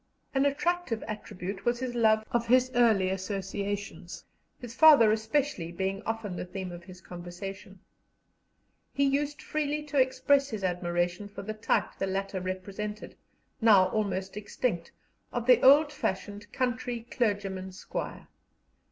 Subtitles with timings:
[0.33, 4.25] An attractive attribute was his love of his early associations,
[4.59, 7.79] his father especially being often the theme of his conversation.
[8.95, 13.15] He used freely to express his admiration for the type the latter represented,
[13.61, 14.91] now almost extinct,
[15.31, 18.27] of the old fashioned country clergyman squire.